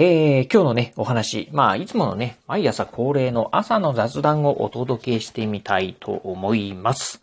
[0.00, 7.20] えー、今日のね、お話、まあ、いつものね、毎朝恒例の朝の雑談をお届けしてみたいと思います。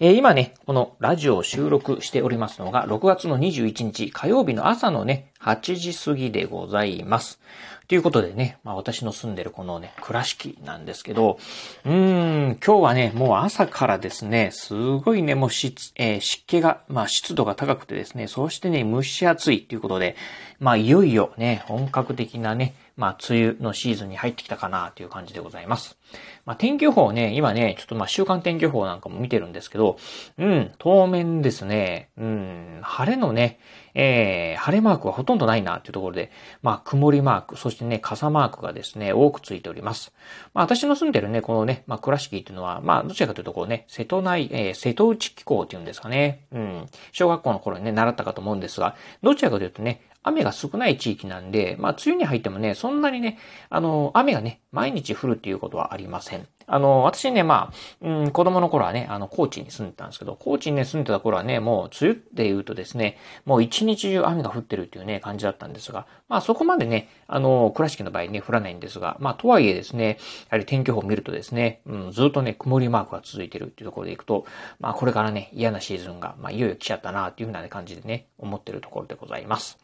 [0.00, 7.40] えー、今ね、このラジオを収録しておりますのが、6月の21日火曜日の朝のね、8時過ぎでございます。
[7.88, 11.40] ということでね、まあ私の住んでるこのね、倉敷なんですけど、
[11.84, 20.14] うーん、今日はね、もう朝からですね、すごいね、もう湿、えー、湿気が、まあ湿度が高くてですね、そしてね、蒸し暑いということで、
[20.60, 25.96] まあいよいよね、本格的なね、まあ、梅雨のシーズンに入ってきたかなという感じでございます。
[26.44, 29.98] まあ、天気予報ね、今ね、ちょっとまあ、週間天気予報なんかも見てるんですけど、
[30.36, 33.60] うん、当面ですね、うん、晴れのね、
[33.94, 40.12] えー、晴れマークはほとんどないなというところで、まあ、曇りマーク、そしてね、傘マークがですね、多くついております。
[40.54, 46.46] まあ、私の住んでるね、このね、まあ、倉敷っていうのは、まあ、どちらかというとこうね、瀬戸内、えー、瀬戸内気候っていうんですかね。
[46.52, 46.86] うん。
[47.12, 53.38] 小学校の頃にね、習ったかと思うんですが、どちらかというとね、雨が少ない地域なんで、まあ、梅雨に入ってもね、そんなにね、
[53.70, 56.48] あの、雨がね、毎日降るっていうことはありません。
[56.68, 63.16] あの、私ね、まあ、うん、子供の頃はね、あの、高知に住んでたんですけど、高知にね、住んでた頃はね、もう、梅雨って言うとですね、
[63.46, 70.18] もう一日中雨が降ってるっていうね、感じだったんですが、まあ、そこまでね、あの、倉敷の場合ね、降らないんですが、まあ、とはいえですね、
[70.50, 74.44] やはり天気予報を見るとですね、うん、ずっとね、曇りマークが続いてるっていうところでいくと、
[74.78, 79.78] まあ、これからね、嫌なシーズンが、まあ、いよいよ来ちゃったな、っていうふうな、感じでね、思ってるところでございます。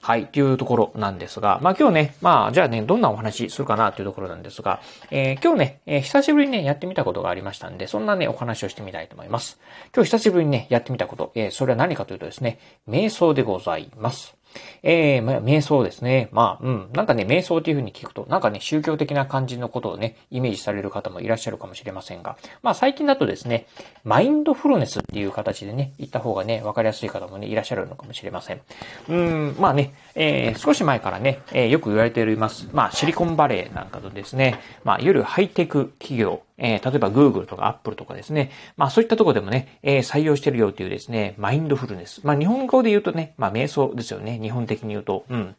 [0.00, 9.58] はい、というところなんですが、まあ、今日ね、まあ、じゃあね、どんなお話するかな、というところなんですが、えー、今日ね、えー、久久しぶりにね、やってみたことがありましたんで、そんなね、お話をしてみたいと思います。
[9.94, 14.36] 今日久しぶりにね、やってみたこと、えー、それは何かというとですね、瞑想でございます。
[14.82, 16.28] えー、まあ、瞑想ですね。
[16.32, 16.90] まあ、うん。
[16.92, 23.66] なんかね、瞑想っていう風に聞くと、なんかね、宗教的な感じのことをね、イメージされる方もいらっしゃるかもしれませんが、まあ、最近だとですね、
[24.04, 28.60] マインドフルネスっていう形でね、言った方がね、わかりやすい方もね、いらっしゃるのかもしれません。
[29.08, 32.68] うん、まあね、えー、少し前からね、えー、よく言われております。
[32.72, 42.20] まあ、シリコンバレーなんかとですね、まあ、いわゆるハイテク企業、えー、例えば Google とか Apple とかですね、まあそういったところでもね、えー、採用してるよというですね、マインドフルネス。
[42.24, 45.24] まあ日本語で言うとね、まあ瞑想ですよね、日本的に言うと。
[45.28, 45.56] うん。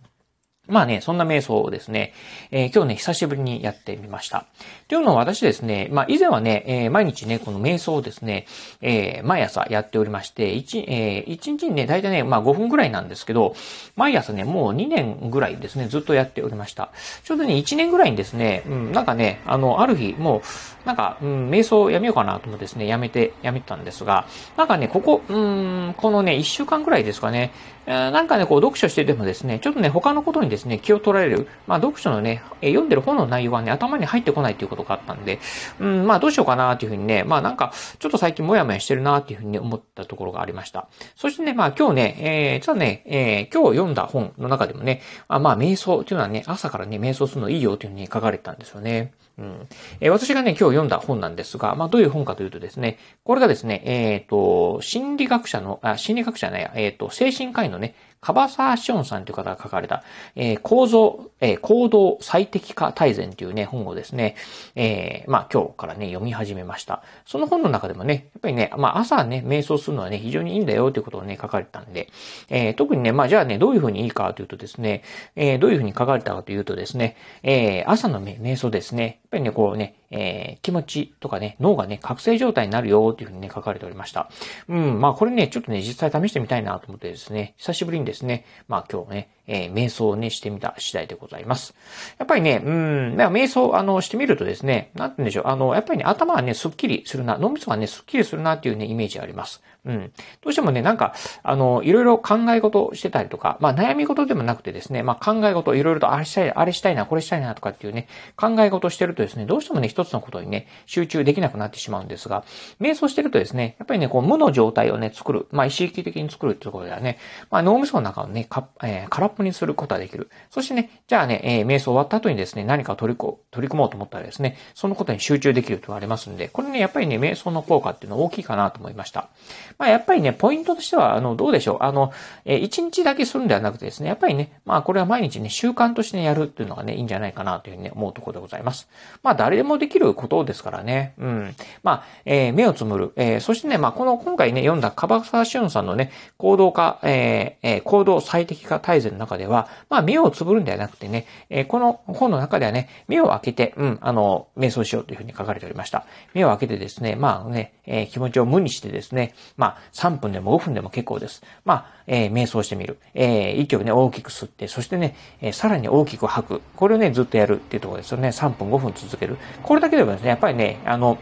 [0.72, 2.14] まあね、そんな瞑想をですね、
[2.50, 4.46] えー、今日ね、久しぶりにやってみました。
[4.88, 8.48] というのは私ですね、まあ以前はね、えー、毎日ね、この瞑想をですね、
[8.82, 13.54] えー、毎朝やっておりまして、1、えー、1日にね、大体ね、まあ5分ぐらいなんですけど、
[13.98, 16.92] 毎朝ね、もう2年ぐらいですね、ずっとやっておりました。
[17.24, 20.42] ちょうどね、1年ぐらいにですね、うん、なんかね、あの、ある日、もう、
[20.88, 27.52] なんか、うん、瞑想をやめようかなと思ってですね、やめて、やめたんですが、なんかね、ここ、うん、このね、1週間ぐらいですかね、
[27.86, 31.48] なんかね、こう、読書しててもですね、ちょっとね、他のことにですね、ね気を取られる。
[31.68, 35.40] まあ、読書のね、読んでる本の内容がね、頭に入ってこないっていうことがあったんで、
[35.80, 40.88] うん、まあ、どうしようかなっていうふうにね、まあ、なんか、ちょっと最近もやもやしてるなっていうふうに思ったところがありました。
[41.16, 49.14] そしてね、まあ、今日ね、えー、実はね、えー、今日読んだ本の中でもね、あまあ、瞑想っていうのはね、朝からね、瞑想するのいいよっていうふうに書かれてたんですよね。
[49.42, 49.68] うん。
[50.00, 60.04] えー、私がね、今日読んだ本なんですが、まあ、どういう本かというとですね、これがですね、えっ、ー、と、心理学者の、あ、心理学者ね、えっ、ー、と、精神科医のね、カバサーションさんという方が書かれた、
[60.36, 64.36] えー、構造、えー、行動最適化大全というね、本をですね、
[64.76, 67.02] えー、まあ今日からね、読み始めました。
[67.26, 72.10] その本の中でもね、やっぱりね、まあ朝ね、瞑想するのはね、非常にいいんだよということをね、書かれたんで、
[72.50, 75.02] え、特にね、まあじゃあね、どういうふうにいいかというとですね、
[75.36, 84.30] え、どういうふうに書かれたかというとですね、え、朝の瞑想ですね、ぱりね、こうね、えー、気持ちとかね、脳がね、覚醒状態になるよっていうふうにね、書かれておりました。
[84.68, 91.74] うん、まあこれね、ちょっとね、実際試してみたいなと思ってですね、久しぶりにですね、まあ今日ね、えー、瞑想をね、してみた次第でございます。
[92.18, 99.62] やっぱりね、うん、まあ瞑想、あの、してみるとですね、なんて言うんでしょう、あの、やっぱりね、頭はね、スッキリするな、脳みそがね、スッキリするなっていうね、イメージがあります。
[99.84, 100.12] うん。
[100.42, 112.46] どうしてもね、なんか、あの、いろいろ考え事してたりとか、まあ悩み事でもなくてですね、まあ考え事、いろいろとあれしたい、あれしたいな、これしたいなとかっていうね、考え事してるとですね、どうしてもね、一つのことにね、集中できなくなってしまうんですが、
[112.80, 117.18] 瞑想してるとですね、やっぱりね、こう無の状態をね、作る、まあ意識的に作るっていうとではね、
[117.50, 120.30] まあ脳みその中をね、か、えー、空っぽ確認することができる。
[120.52, 129.30] そしてね、じゃあね、えー、瞑想終わった後にですね、何か取りこ取り組もうと思ったらですね、そのことに集中できると言われますんで、これね、やっぱりね、瞑想の効果っていうのは大きいかなと思いました。
[129.78, 131.78] まあ、やっぱりね、ポイントとしては、あの、どうでしょう？
[131.82, 132.12] あの、
[132.46, 138.90] えー、1日だけするんではなくてですね、やっぱりね、まあ、これは毎日ね、習慣として、ね、やるっていうのがね、いいんじゃないかなというふうにね、思うところでございます。
[139.24, 141.14] まあ、誰でもできることですからね。
[141.20, 141.56] うん。
[141.84, 143.12] まあ、えー、目をつむる。
[143.16, 156.06] えー、そしてね、まあ、この、今回ね、読んだ樺沢俊さんのね、行動化、えー、えー、行動最適化大全の中では、まあ、目をつぶるんではなくてね、えー、この本の中ではね、目を開けて、うん、あの、瞑想しようというふうに書かれておりました。
[156.34, 161.44] 目を開けてですね、まあね、えー、気持ちを無にしてですね、まあ、3分でも5分でも結構です。
[161.66, 162.98] まあ、えー、瞑想してみる。
[163.14, 166.62] えー、息をね、大きく吸って、そしてね、えー、さらに大きく吐く。
[166.76, 168.28] これをね、ずっとやるっていうところですよね。
[168.28, 169.38] 3分5分続ける。
[169.64, 171.18] これだけでもですね、やっぱりね、あの、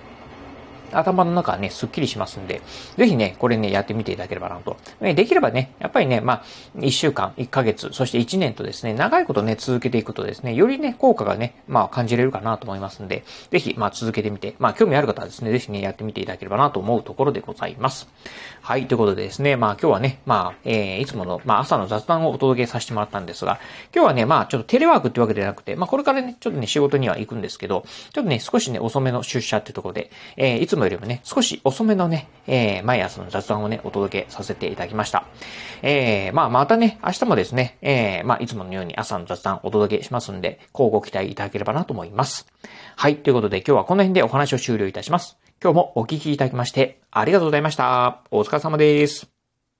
[0.93, 2.61] 頭の中はね、スッキリしますんで、
[2.97, 4.77] ぜひね、これね、やってみていただければなと。
[5.01, 6.43] できればね、やっぱりね、まあ、
[6.77, 18.07] 1週間、1ヶ月、そして1年とですね、長いことね、続けていくとですね、よりね、効果がね、まあ、感じれるかなと思いますんで、ぜひ、まあ、続けてみて、まあ、興味ある方はですね、ぜひね、やってみていただければなと思うところでございます。
[18.61, 23.59] はい、ということでですね、まあ、今日はね、まあ、えー、いつもの、まあ、朝の雑談をお届けさせてもらったんですが、
[23.93, 35.25] 今日はね、まあ、ちょっとテレワークってわけではなくて、まあ、これからね、ちょっとね、仕事には行くんですけど、ちょっとね、少しね、遅めの出社ってところで、えー、いつもよりもね、少し遅めのね、えー、毎朝の雑談をね、お届けさせていただきました。
[35.81, 42.47] えー、まあ、またね、明日もですね、えー、まあ、いつものように朝の雑談お届けしますんで、こうご期待いただければなと思います。
[42.95, 45.37] はい、ということで今日はこの辺でお話を終了いたします。
[45.61, 48.21] 今日もお聞きいただきまして、ありがとうございました。
[48.31, 49.38] お疲れ様です。